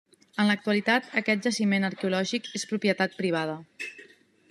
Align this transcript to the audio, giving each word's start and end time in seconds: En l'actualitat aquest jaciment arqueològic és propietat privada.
En 0.43 0.47
l'actualitat 0.51 1.11
aquest 1.21 1.45
jaciment 1.49 1.87
arqueològic 1.91 2.51
és 2.61 2.67
propietat 2.73 3.17
privada. 3.23 3.61